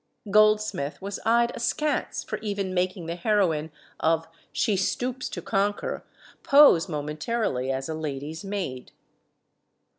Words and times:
Goldsmith 0.31 0.99
was 0.99 1.19
eyed 1.27 1.51
askance 1.53 2.23
for 2.23 2.37
even 2.39 2.73
making 2.73 3.05
the 3.05 3.13
heroine 3.13 3.71
of 3.99 4.27
"She 4.51 4.75
Stoops 4.75 5.29
to 5.29 5.43
Conquer" 5.43 6.03
pose 6.41 6.89
momentarily 6.89 7.71
as 7.71 7.87
a 7.87 7.93
lady's 7.93 8.43
maid. 8.43 8.93